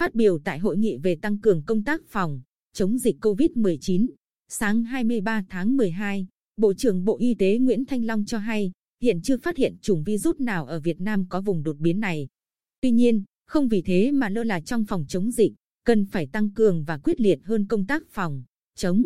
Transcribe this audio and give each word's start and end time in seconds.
Phát 0.00 0.14
biểu 0.14 0.38
tại 0.44 0.58
hội 0.58 0.76
nghị 0.76 0.96
về 0.96 1.16
tăng 1.16 1.38
cường 1.38 1.62
công 1.62 1.84
tác 1.84 2.00
phòng 2.08 2.40
chống 2.72 2.98
dịch 2.98 3.16
COVID-19, 3.20 4.06
sáng 4.48 4.84
23 4.84 5.44
tháng 5.48 5.76
12, 5.76 6.26
Bộ 6.56 6.74
trưởng 6.74 7.04
Bộ 7.04 7.18
Y 7.18 7.34
tế 7.34 7.58
Nguyễn 7.58 7.84
Thanh 7.84 8.04
Long 8.04 8.24
cho 8.24 8.38
hay, 8.38 8.72
hiện 9.02 9.20
chưa 9.22 9.36
phát 9.36 9.56
hiện 9.56 9.76
chủng 9.80 10.04
virus 10.04 10.40
nào 10.40 10.66
ở 10.66 10.80
Việt 10.80 11.00
Nam 11.00 11.26
có 11.28 11.40
vùng 11.40 11.62
đột 11.62 11.76
biến 11.78 12.00
này. 12.00 12.28
Tuy 12.80 12.90
nhiên, 12.90 13.24
không 13.46 13.68
vì 13.68 13.82
thế 13.82 14.12
mà 14.12 14.28
lơ 14.28 14.44
là 14.44 14.60
trong 14.60 14.84
phòng 14.84 15.04
chống 15.08 15.30
dịch, 15.30 15.52
cần 15.84 16.04
phải 16.04 16.26
tăng 16.26 16.50
cường 16.50 16.84
và 16.84 16.98
quyết 16.98 17.20
liệt 17.20 17.38
hơn 17.44 17.66
công 17.66 17.86
tác 17.86 18.02
phòng, 18.10 18.42
chống. 18.76 19.02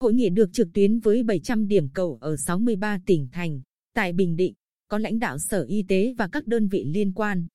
Hội 0.00 0.14
nghị 0.14 0.30
được 0.30 0.52
trực 0.52 0.68
tuyến 0.74 0.98
với 0.98 1.22
700 1.22 1.68
điểm 1.68 1.88
cầu 1.88 2.18
ở 2.20 2.36
63 2.36 3.00
tỉnh 3.06 3.28
thành. 3.32 3.60
Tại 3.94 4.12
Bình 4.12 4.36
Định, 4.36 4.54
có 4.88 4.98
lãnh 4.98 5.18
đạo 5.18 5.38
Sở 5.38 5.62
Y 5.62 5.82
tế 5.88 6.14
và 6.18 6.28
các 6.28 6.46
đơn 6.46 6.68
vị 6.68 6.84
liên 6.84 7.12
quan. 7.12 7.46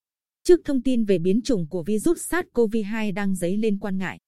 Trước 0.44 0.60
thông 0.66 0.82
tin 0.82 1.06
về 1.06 1.20
biến 1.20 1.42
chủng 1.42 1.68
của 1.68 1.84
virus 1.84 2.34
SARS-CoV-2 2.34 3.14
đang 3.14 3.36
dấy 3.36 3.58
lên 3.58 3.80
quan 3.80 3.98
ngại, 3.98 4.20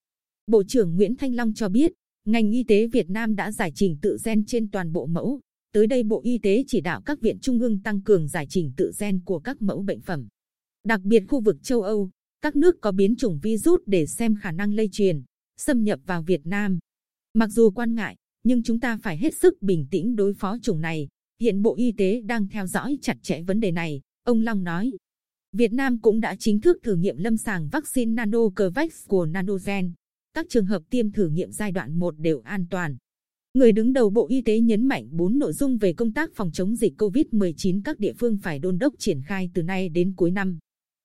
Bộ 0.46 0.62
trưởng 0.64 0.96
Nguyễn 0.96 1.16
Thanh 1.16 1.34
Long 1.34 1.54
cho 1.54 1.68
biết, 1.68 1.92
ngành 2.24 2.50
y 2.50 2.64
tế 2.64 2.86
Việt 2.86 3.10
Nam 3.10 3.36
đã 3.36 3.52
giải 3.52 3.72
trình 3.74 3.96
tự 4.02 4.16
gen 4.24 4.44
trên 4.44 4.70
toàn 4.70 4.92
bộ 4.92 5.06
mẫu. 5.06 5.40
Tới 5.72 5.86
đây 5.86 6.02
Bộ 6.02 6.20
Y 6.24 6.38
tế 6.38 6.64
chỉ 6.66 6.80
đạo 6.80 7.02
các 7.06 7.20
viện 7.20 7.38
trung 7.40 7.60
ương 7.60 7.82
tăng 7.82 8.02
cường 8.02 8.28
giải 8.28 8.46
trình 8.48 8.72
tự 8.76 8.92
gen 9.00 9.20
của 9.24 9.38
các 9.38 9.62
mẫu 9.62 9.82
bệnh 9.82 10.00
phẩm. 10.00 10.28
Đặc 10.84 11.00
biệt 11.02 11.22
khu 11.28 11.40
vực 11.40 11.56
châu 11.62 11.82
Âu, 11.82 12.10
các 12.40 12.56
nước 12.56 12.80
có 12.80 12.92
biến 12.92 13.16
chủng 13.16 13.38
virus 13.42 13.80
để 13.86 14.06
xem 14.06 14.34
khả 14.40 14.52
năng 14.52 14.74
lây 14.74 14.88
truyền, 14.92 15.22
xâm 15.56 15.84
nhập 15.84 16.00
vào 16.06 16.22
Việt 16.22 16.46
Nam. 16.46 16.78
Mặc 17.34 17.50
dù 17.50 17.70
quan 17.70 17.94
ngại, 17.94 18.16
nhưng 18.44 18.62
chúng 18.62 18.80
ta 18.80 18.98
phải 19.02 19.18
hết 19.18 19.34
sức 19.34 19.62
bình 19.62 19.86
tĩnh 19.90 20.16
đối 20.16 20.34
phó 20.34 20.58
chủng 20.62 20.80
này. 20.80 21.08
Hiện 21.40 21.62
Bộ 21.62 21.76
Y 21.76 21.92
tế 21.92 22.20
đang 22.20 22.48
theo 22.48 22.66
dõi 22.66 22.98
chặt 23.02 23.16
chẽ 23.22 23.42
vấn 23.42 23.60
đề 23.60 23.70
này, 23.70 24.00
ông 24.24 24.40
Long 24.40 24.64
nói. 24.64 24.92
Việt 25.56 25.72
Nam 25.72 25.98
cũng 26.00 26.20
đã 26.20 26.36
chính 26.38 26.60
thức 26.60 26.78
thử 26.82 26.96
nghiệm 26.96 27.16
lâm 27.16 27.36
sàng 27.36 27.68
vaccine 27.68 28.12
Nanocovax 28.12 29.06
của 29.08 29.26
Nanogen. 29.26 29.92
Các 30.34 30.46
trường 30.48 30.66
hợp 30.66 30.82
tiêm 30.90 31.12
thử 31.12 31.28
nghiệm 31.28 31.52
giai 31.52 31.72
đoạn 31.72 31.98
1 31.98 32.18
đều 32.18 32.40
an 32.40 32.66
toàn. 32.70 32.96
Người 33.54 33.72
đứng 33.72 33.92
đầu 33.92 34.10
Bộ 34.10 34.28
Y 34.28 34.42
tế 34.42 34.60
nhấn 34.60 34.86
mạnh 34.86 35.08
4 35.10 35.38
nội 35.38 35.52
dung 35.52 35.78
về 35.78 35.92
công 35.92 36.12
tác 36.12 36.30
phòng 36.34 36.50
chống 36.52 36.76
dịch 36.76 36.92
COVID-19 36.98 37.80
các 37.84 37.98
địa 37.98 38.12
phương 38.18 38.38
phải 38.42 38.58
đôn 38.58 38.78
đốc 38.78 38.94
triển 38.98 39.22
khai 39.22 39.50
từ 39.54 39.62
nay 39.62 39.88
đến 39.88 40.14
cuối 40.16 40.30
năm. 40.30 40.58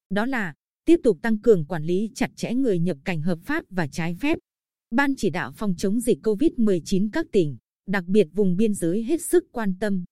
Đó 0.10 0.26
là 0.26 0.54
tiếp 0.86 1.00
tục 1.04 1.18
tăng 1.22 1.40
cường 1.40 1.66
quản 1.66 1.84
lý 1.84 2.12
chặt 2.16 2.32
chẽ 2.36 2.54
người 2.54 2.80
nhập 2.80 2.98
cảnh 3.06 3.22
hợp 3.22 3.40
pháp 3.44 3.64
và 3.70 3.88
trái 3.88 4.16
phép. 4.22 4.38
Ban 4.92 5.16
chỉ 5.16 5.30
đạo 5.30 5.52
phòng 5.56 5.76
chống 5.78 6.00
dịch 6.00 6.18
COVID-19 6.24 7.10
các 7.14 7.26
tỉnh, 7.32 7.58
đặc 7.88 8.04
biệt 8.08 8.28
vùng 8.34 8.56
biên 8.56 8.74
giới 8.74 9.04
hết 9.04 9.22
sức 9.22 9.46
quan 9.52 9.74
tâm. 9.80 10.04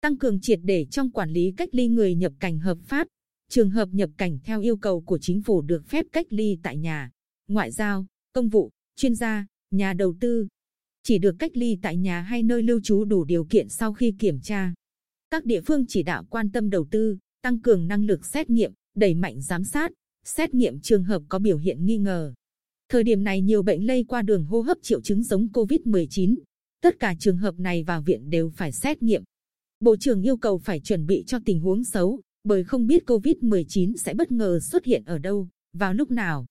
Tăng 0.00 0.18
cường 0.18 0.40
triệt 0.40 0.60
để 0.62 0.86
trong 0.90 1.10
quản 1.10 1.30
lý 1.30 1.52
cách 1.56 1.68
ly 1.72 1.88
người 1.88 2.14
nhập 2.14 2.32
cảnh 2.40 2.58
hợp 2.58 2.78
pháp. 2.84 3.08
Trường 3.50 3.70
hợp 3.70 3.88
nhập 3.92 4.10
cảnh 4.16 4.38
theo 4.44 4.60
yêu 4.60 4.76
cầu 4.76 5.00
của 5.00 5.18
chính 5.18 5.42
phủ 5.42 5.62
được 5.62 5.86
phép 5.86 6.06
cách 6.12 6.26
ly 6.30 6.58
tại 6.62 6.76
nhà, 6.76 7.10
ngoại 7.48 7.72
giao, 7.72 8.06
công 8.32 8.48
vụ, 8.48 8.70
chuyên 8.96 9.14
gia, 9.14 9.46
nhà 9.70 9.92
đầu 9.92 10.14
tư. 10.20 10.46
Chỉ 11.02 11.18
được 11.18 11.36
cách 11.38 11.56
ly 11.56 11.78
tại 11.82 11.96
nhà 11.96 12.20
hay 12.20 12.42
nơi 12.42 12.62
lưu 12.62 12.80
trú 12.84 13.04
đủ 13.04 13.24
điều 13.24 13.44
kiện 13.44 13.68
sau 13.68 13.92
khi 13.92 14.14
kiểm 14.18 14.40
tra. 14.40 14.74
Các 15.30 15.44
địa 15.44 15.60
phương 15.60 15.84
chỉ 15.88 16.02
đạo 16.02 16.24
quan 16.30 16.52
tâm 16.52 16.70
đầu 16.70 16.86
tư, 16.90 17.18
tăng 17.42 17.60
cường 17.60 17.88
năng 17.88 18.04
lực 18.04 18.26
xét 18.26 18.50
nghiệm, 18.50 18.72
đẩy 18.94 19.14
mạnh 19.14 19.42
giám 19.42 19.64
sát, 19.64 19.92
xét 20.24 20.54
nghiệm 20.54 20.80
trường 20.80 21.04
hợp 21.04 21.22
có 21.28 21.38
biểu 21.38 21.58
hiện 21.58 21.86
nghi 21.86 21.98
ngờ. 21.98 22.34
Thời 22.88 23.04
điểm 23.04 23.24
này 23.24 23.40
nhiều 23.40 23.62
bệnh 23.62 23.86
lây 23.86 24.04
qua 24.04 24.22
đường 24.22 24.44
hô 24.44 24.60
hấp 24.60 24.78
triệu 24.82 25.00
chứng 25.00 25.22
giống 25.22 25.48
COVID-19. 25.52 26.36
Tất 26.80 26.98
cả 27.00 27.14
trường 27.18 27.36
hợp 27.36 27.58
này 27.58 27.82
vào 27.82 28.02
viện 28.02 28.30
đều 28.30 28.50
phải 28.50 28.72
xét 28.72 29.02
nghiệm. 29.02 29.22
Bộ 29.80 29.96
trưởng 29.96 30.22
yêu 30.22 30.36
cầu 30.36 30.58
phải 30.58 30.80
chuẩn 30.80 31.06
bị 31.06 31.24
cho 31.26 31.38
tình 31.44 31.60
huống 31.60 31.84
xấu, 31.84 32.20
bởi 32.48 32.64
không 32.64 32.86
biết 32.86 33.04
COVID-19 33.06 33.96
sẽ 33.96 34.14
bất 34.14 34.32
ngờ 34.32 34.60
xuất 34.60 34.84
hiện 34.84 35.02
ở 35.04 35.18
đâu, 35.18 35.48
vào 35.72 35.94
lúc 35.94 36.10
nào. 36.10 36.46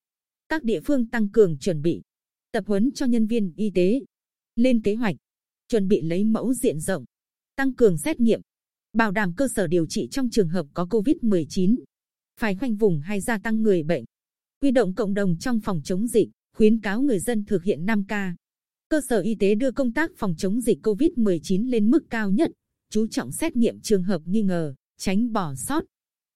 Các 0.50 0.64
địa 0.64 0.80
phương 0.80 1.06
tăng 1.10 1.30
cường 1.30 1.58
chuẩn 1.58 1.82
bị, 1.82 2.02
tập 2.52 2.64
huấn 2.68 2.92
cho 2.92 3.06
nhân 3.06 3.28
viên 3.28 3.54
y 3.56 3.72
tế, 3.76 4.02
lên 4.56 4.82
kế 4.82 4.96
hoạch, 4.96 5.16
chuẩn 5.68 5.88
bị 5.88 6.02
lấy 6.02 6.24
mẫu 6.24 6.54
diện 6.54 6.80
rộng, 6.80 7.06
tăng 7.56 7.74
cường 7.74 7.98
xét 7.98 8.20
nghiệm, 8.20 8.42
bảo 8.94 9.12
đảm 9.12 9.34
cơ 9.38 9.48
sở 9.56 9.68
điều 9.68 9.86
trị 9.86 10.08
trong 10.12 10.30
trường 10.30 10.50
hợp 10.50 10.66
có 10.74 10.86
COVID-19 10.86 11.76
phải 12.40 12.56
khoanh 12.56 12.76
vùng 12.76 13.00
hay 13.00 13.22
gia 13.22 13.38
tăng 13.38 13.62
người 13.62 13.84
bệnh. 13.84 14.06
Quy 14.62 14.72
động 14.72 14.94
cộng 14.96 15.14
đồng 15.14 15.38
trong 15.38 15.60
phòng 15.60 15.82
chống 15.84 16.08
dịch, 16.08 16.30
khuyến 16.56 16.82
cáo 16.82 17.02
người 17.02 17.20
dân 17.20 17.46
thực 17.46 17.64
hiện 17.64 17.86
5K. 17.86 18.34
Cơ 18.90 19.02
sở 19.10 19.20
y 19.22 19.36
tế 19.36 19.56
đưa 19.56 19.72
công 19.72 19.94
tác 19.94 20.12
phòng 20.18 20.36
chống 20.38 20.62
dịch 20.62 20.80
COVID-19 20.84 21.70
lên 21.70 21.92
mức 21.92 22.04
cao 22.10 22.32
nhất, 22.32 22.52
chú 22.90 23.08
trọng 23.08 23.32
xét 23.32 23.56
nghiệm 23.56 23.80
trường 23.80 24.04
hợp 24.04 24.22
nghi 24.26 24.42
ngờ, 24.42 24.76
tránh 24.98 25.34
bỏ 25.34 25.56
sót. 25.56 25.84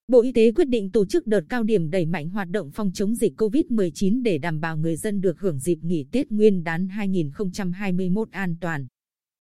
Bộ 0.08 0.22
Y 0.22 0.32
tế 0.32 0.52
quyết 0.52 0.68
định 0.68 0.92
tổ 0.92 1.06
chức 1.06 1.28
đợt 1.28 1.42
cao 1.50 1.64
điểm 1.64 1.90
đẩy 1.90 2.06
mạnh 2.06 2.30
hoạt 2.30 2.50
động 2.50 2.72
phòng 2.72 2.92
chống 2.94 3.16
dịch 3.16 3.42
COVID-19 3.42 4.24
để 4.24 4.38
đảm 4.38 4.60
bảo 4.60 4.78
người 4.78 4.96
dân 4.96 5.22
được 5.22 5.40
hưởng 5.40 5.60
dịp 5.60 5.78
nghỉ 5.82 6.06
Tết 6.12 6.32
Nguyên 6.32 6.64
đán 6.64 6.88
2021 6.88 8.32
an 8.32 8.56
toàn. 8.62 8.88